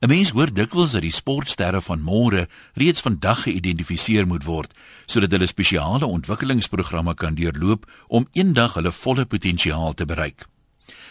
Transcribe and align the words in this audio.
'n 0.00 0.08
Mens 0.08 0.30
hoor 0.32 0.48
dikwels 0.48 0.94
dat 0.96 1.02
die 1.04 1.12
sportsterre 1.12 1.80
van 1.84 2.00
môre 2.00 2.46
reeds 2.72 3.02
vandag 3.04 3.42
geïdentifiseer 3.44 4.26
moet 4.26 4.44
word 4.48 4.72
sodat 5.04 5.34
hulle 5.36 5.46
spesiale 5.46 6.06
ontwikkelingsprogramme 6.06 7.14
kan 7.14 7.34
deurloop 7.36 7.84
om 8.08 8.28
eendag 8.32 8.78
hulle 8.78 8.92
volle 8.92 9.26
potensiaal 9.26 9.92
te 9.94 10.06
bereik. 10.08 10.46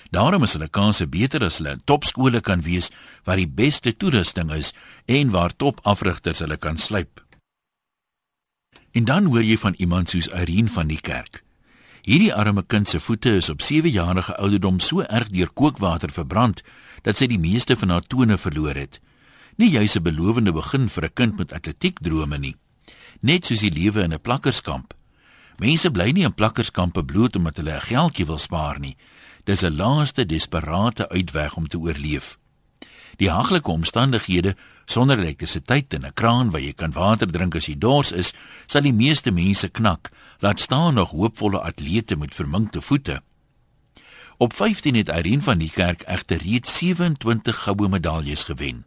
Daarom 0.09 0.43
is 0.43 0.55
hulle 0.57 0.69
kanse 0.73 1.05
beter 1.07 1.45
as 1.45 1.59
hulle 1.61 1.75
in 1.77 1.83
topskole 1.85 2.41
kan 2.41 2.65
wees 2.65 2.89
waar 3.23 3.37
die 3.37 3.51
beste 3.61 3.93
toerusting 3.93 4.49
is 4.57 4.73
en 5.05 5.29
waar 5.29 5.53
topafrigters 5.55 6.41
hulle 6.41 6.57
kan 6.57 6.77
slyp. 6.77 7.21
En 8.91 9.05
dan 9.05 9.29
hoor 9.29 9.45
jy 9.45 9.57
van 9.57 9.77
iemand 9.77 10.09
soos 10.09 10.31
Irene 10.33 10.69
van 10.69 10.89
die 10.89 11.01
kerk. 11.01 11.43
Hierdie 12.09 12.31
arme 12.33 12.63
kind 12.65 12.89
se 12.89 12.97
voete 12.99 13.35
is 13.37 13.51
op 13.53 13.61
7 13.61 13.91
jarige 13.93 14.33
ouderdom 14.41 14.79
so 14.79 15.03
erg 15.05 15.27
deur 15.29 15.51
kookwater 15.53 16.09
verbrand 16.09 16.63
dat 17.05 17.19
sy 17.19 17.27
die 17.29 17.37
meeste 17.37 17.75
van 17.77 17.93
haar 17.93 18.07
tone 18.09 18.37
verloor 18.41 18.73
het. 18.81 18.97
Nie 19.61 19.69
juis 19.69 19.95
'n 19.95 20.01
belovende 20.01 20.51
begin 20.51 20.89
vir 20.89 21.05
'n 21.05 21.13
kind 21.13 21.37
met 21.37 21.53
atletiekdrome 21.53 22.37
nie. 22.37 22.55
Net 23.21 23.45
soos 23.45 23.59
die 23.59 23.71
lewe 23.71 24.01
in 24.01 24.13
'n 24.13 24.21
plakkerskamp. 24.21 24.93
Mense 25.59 25.91
bly 25.91 26.09
nie 26.11 26.25
in 26.25 26.33
plakkerskampe 26.33 27.05
bloot 27.05 27.35
omdat 27.35 27.57
hulle 27.57 27.75
'n 27.75 27.87
geldjie 27.91 28.25
wil 28.25 28.37
spaar 28.37 28.79
nie. 28.79 28.97
Dis 29.43 29.61
'n 29.61 29.75
laaste 29.75 30.25
desperate 30.25 31.09
uitweg 31.09 31.55
om 31.55 31.67
te 31.67 31.77
oorleef. 31.77 32.37
Die 33.17 33.29
haglike 33.29 33.71
omstandighede 33.71 34.55
sonder 34.89 35.19
elektrisiteit 35.19 35.93
en 35.93 36.05
'n 36.05 36.13
kraan 36.13 36.49
waar 36.51 36.61
jy 36.61 36.73
kan 36.73 36.91
water 36.91 37.27
drink 37.31 37.55
as 37.55 37.65
jy 37.65 37.77
dors 37.77 38.11
is, 38.11 38.33
sal 38.65 38.81
die 38.81 38.93
meeste 38.93 39.31
mense 39.31 39.69
knak, 39.69 40.09
laat 40.39 40.59
staan 40.59 40.93
nog 40.93 41.11
hoopvolle 41.11 41.59
atlete 41.59 42.15
met 42.15 42.35
verminkte 42.35 42.81
voete. 42.81 43.21
Op 44.37 44.53
15 44.53 44.95
het 44.95 45.09
Irene 45.09 45.41
van 45.41 45.57
die 45.57 45.69
Kerk 45.69 46.01
egter 46.01 46.37
reeds 46.37 46.77
27 46.77 47.63
goue 47.63 47.89
medaljes 47.89 48.43
gewen. 48.43 48.85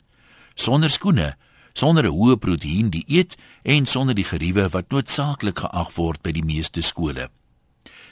Sonder 0.55 0.91
skoene, 0.91 1.37
sonder 1.73 2.05
'n 2.05 2.17
hoë 2.17 2.37
proteïen 2.37 2.91
dieet 2.91 3.37
en 3.63 3.87
sonder 3.87 4.15
die 4.15 4.25
geriewe 4.25 4.69
wat 4.69 4.91
noodsaaklik 4.91 5.59
geag 5.59 5.95
word 5.95 6.23
by 6.23 6.33
die 6.33 6.45
meeste 6.45 6.83
skole. 6.83 7.31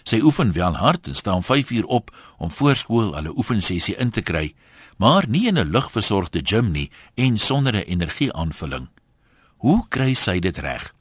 Sy 0.04 0.20
oefen 0.20 0.52
wel 0.52 0.74
hard 0.74 1.06
en 1.06 1.14
staan 1.14 1.42
5 1.42 1.70
uur 1.70 1.86
op 1.86 2.16
om 2.38 2.50
voor 2.50 2.76
skool 2.76 3.14
hulle 3.14 3.36
oefensessie 3.36 3.96
in 3.96 4.10
te 4.10 4.22
kry, 4.22 4.54
maar 4.96 5.28
nie 5.28 5.46
in 5.46 5.58
'n 5.58 5.70
lugversorgde 5.70 6.40
gym 6.42 6.70
nie 6.70 6.90
en 7.14 7.38
sonder 7.38 7.74
'n 7.74 7.88
energieaanvulling. 7.88 8.88
Hoe 9.56 9.88
kry 9.88 10.14
sy 10.14 10.38
dit 10.38 10.56
reg? 10.56 10.94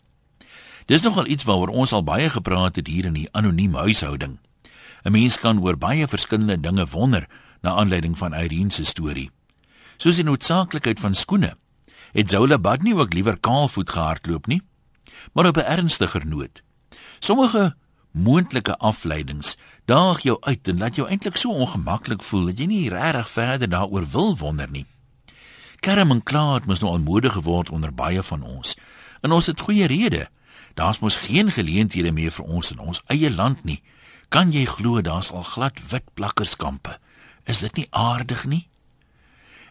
Dis 0.86 1.02
nogal 1.02 1.28
iets 1.28 1.44
waaroor 1.44 1.68
ons 1.68 1.92
al 1.92 2.04
baie 2.04 2.30
gepraat 2.30 2.76
het 2.76 2.88
hier 2.88 3.06
in 3.06 3.14
die 3.14 3.30
anonieme 3.32 3.78
huishouding. 3.78 4.40
'n 5.04 5.12
Mens 5.12 5.40
kan 5.40 5.62
oor 5.62 5.78
baie 5.78 6.08
verskillende 6.08 6.60
dinge 6.60 6.86
wonder 6.86 7.28
na 7.62 7.76
aanleiding 7.76 8.18
van 8.18 8.34
Irene 8.34 8.72
se 8.72 8.84
storie. 8.84 9.32
Soos 9.98 10.16
die 10.16 10.24
noodsaaklikheid 10.24 11.00
van 11.00 11.16
skoene. 11.16 11.58
Het 12.12 12.30
Zola 12.30 12.60
Badney 12.60 12.94
ook 12.94 13.14
liewer 13.14 13.40
kaalvoet 13.40 13.90
gehardloop 13.90 14.48
nie? 14.48 14.62
Maar 15.34 15.48
op 15.48 15.58
'n 15.58 15.70
ernstiger 15.70 16.26
noot. 16.26 16.64
Sommige 17.20 17.76
moontlike 18.12 18.78
afleidings 18.78 19.58
daag 19.86 20.20
jou 20.26 20.38
uit 20.42 20.68
en 20.68 20.78
laat 20.78 20.96
jou 20.96 21.08
eintlik 21.10 21.38
so 21.38 21.50
ongemaklik 21.50 22.24
voel 22.24 22.50
dat 22.50 22.60
jy 22.60 22.66
nie 22.70 22.90
regtig 22.90 23.30
verder 23.30 23.70
daaroor 23.70 24.08
wil 24.12 24.36
wonder 24.38 24.70
nie. 24.70 24.86
Kerm 25.80 26.12
en 26.12 26.24
klaar 26.24 26.60
het 26.60 26.66
mos 26.66 26.80
nou 26.80 26.92
almoedig 26.92 27.34
geword 27.34 27.70
onder 27.70 27.94
baie 27.94 28.24
van 28.24 28.44
ons. 28.44 28.76
En 29.22 29.32
ons 29.32 29.46
het 29.46 29.60
goeie 29.60 29.88
redes. 29.88 30.28
Daar's 30.74 31.00
mos 31.00 31.16
geen 31.16 31.52
geleenthede 31.52 32.12
meer 32.12 32.32
vir 32.32 32.46
ons 32.46 32.72
in 32.72 32.80
ons 32.80 33.02
eie 33.08 33.32
land 33.32 33.64
nie. 33.64 33.82
Kan 34.30 34.52
jy 34.52 34.66
glo 34.66 35.02
daar's 35.02 35.32
al 35.32 35.44
glad 35.44 35.80
wit 35.90 36.14
plakkerskampe? 36.14 37.00
Is 37.46 37.60
dit 37.60 37.76
nie 37.76 37.88
aardig 37.90 38.46
nie? 38.46 38.68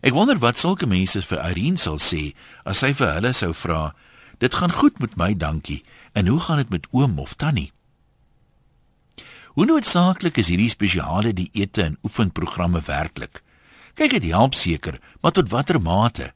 Ek 0.01 0.15
wonder 0.15 0.39
wat 0.39 0.59
sulke 0.59 0.87
mense 0.87 1.23
vir 1.23 1.43
Irene 1.51 1.79
sal 1.79 1.99
sê 1.99 2.35
as 2.65 2.83
sy 2.83 2.93
vir 2.95 3.15
hulle 3.15 3.33
sou 3.33 3.53
vra: 3.55 3.95
"Dit 4.39 4.55
gaan 4.55 4.73
goed 4.73 4.99
met 4.99 5.17
my, 5.17 5.35
dankie. 5.35 5.83
En 6.13 6.27
hoe 6.27 6.41
gaan 6.41 6.57
dit 6.57 6.71
met 6.71 6.87
oom 6.91 7.19
of 7.19 7.35
tannie?" 7.35 7.73
Hoe 9.59 9.67
noodsaaklik 9.67 10.37
is 10.39 10.53
hierdie 10.53 10.71
spesiale 10.71 11.33
dieete 11.35 11.83
en 11.83 11.97
oefenprogramme 12.07 12.79
werklik? 12.87 13.41
Kyk, 13.99 14.13
dit 14.15 14.29
help 14.31 14.55
seker, 14.55 15.01
maar 15.19 15.35
tot 15.35 15.51
watter 15.51 15.81
mate? 15.83 16.29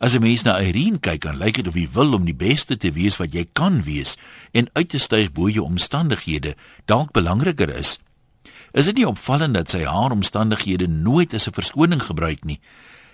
As 0.00 0.14
'n 0.16 0.24
mens 0.24 0.44
na 0.44 0.56
Irene 0.60 0.98
kyk, 0.98 1.20
dan 1.20 1.36
lyk 1.36 1.60
dit 1.60 1.68
of 1.68 1.74
hy 1.74 1.86
wil 1.92 2.14
om 2.14 2.24
die 2.24 2.34
beste 2.34 2.76
te 2.76 2.92
wees 2.92 3.18
wat 3.20 3.34
jy 3.34 3.44
kan 3.52 3.82
wees 3.82 4.16
en 4.52 4.70
uit 4.72 4.88
te 4.88 4.98
styg 4.98 5.32
bo 5.32 5.48
jou 5.48 5.64
omstandighede 5.64 6.56
dalk 6.86 7.12
belangriker 7.12 7.68
is. 7.68 7.98
Is 8.72 8.86
dit 8.86 8.96
nie 8.96 9.08
opvallend 9.08 9.54
dat 9.54 9.70
sy 9.70 9.84
haar 9.84 10.10
omstandighede 10.10 10.88
nooit 10.88 11.34
as 11.34 11.46
'n 11.46 11.52
verskoning 11.52 12.02
gebruik 12.02 12.44
nie? 12.44 12.60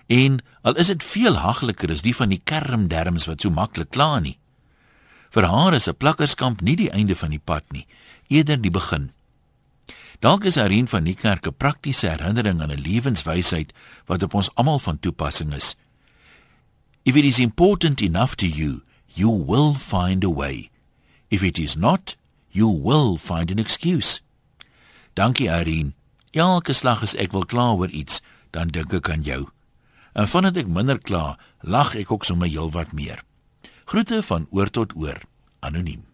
En 0.07 0.39
al 0.63 0.77
is 0.77 0.87
dit 0.87 1.05
veel 1.05 1.35
hagliker 1.35 1.91
as 1.91 2.03
die 2.03 2.15
van 2.15 2.29
die 2.29 2.43
kermderms 2.45 3.27
wat 3.27 3.41
so 3.41 3.51
maklik 3.51 3.91
kla 3.91 4.21
nie. 4.21 4.39
Vir 5.31 5.43
haar 5.43 5.75
is 5.75 5.89
'n 5.89 5.97
plakkerskamp 5.97 6.61
nie 6.61 6.77
die 6.77 6.91
einde 6.91 7.17
van 7.17 7.31
die 7.31 7.43
pad 7.45 7.65
nie, 7.73 7.87
eerder 8.29 8.61
die 8.61 8.71
begin. 8.71 9.11
Dalk 10.21 10.45
is 10.45 10.59
Irene 10.61 10.87
van 10.87 11.03
Niekerk 11.03 11.47
'n 11.47 11.57
praktiese 11.57 12.09
herinnering 12.09 12.61
aan 12.61 12.73
'n 12.73 12.81
lewenswysheid 12.81 13.73
wat 14.05 14.23
op 14.23 14.35
ons 14.35 14.55
almal 14.55 14.79
van 14.79 15.01
toepassing 15.01 15.55
is. 15.55 15.77
If 17.03 17.17
it 17.17 17.25
is 17.25 17.39
important 17.39 18.01
enough 18.01 18.35
to 18.35 18.47
you, 18.47 18.83
you 19.07 19.45
will 19.47 19.75
find 19.75 20.25
a 20.25 20.29
way. 20.29 20.71
If 21.29 21.43
it 21.43 21.59
is 21.59 21.77
not, 21.77 22.17
you 22.49 22.69
will 22.69 23.17
find 23.17 23.51
an 23.51 23.59
excuse. 23.59 24.21
Dankie 25.15 25.49
Irene. 25.49 25.93
Elke 26.31 26.73
slag 26.73 27.03
as 27.03 27.15
ek 27.15 27.33
wil 27.33 27.47
kla 27.47 27.73
oor 27.73 27.89
iets, 27.89 28.21
dan 28.51 28.69
dink 28.69 28.93
ek 28.93 29.09
aan 29.09 29.23
jou. 29.23 29.49
En 30.13 30.29
vandat 30.29 30.57
ek 30.57 30.67
minder 30.67 30.99
kla, 30.99 31.39
lag 31.61 31.95
ek 31.95 32.11
ook 32.11 32.25
sommer 32.25 32.49
heelwat 32.49 32.93
meer. 32.93 33.25
Groete 33.85 34.23
van 34.23 34.47
oor 34.51 34.71
tot 34.71 34.93
oor. 34.97 35.21
Anoniem. 35.61 36.10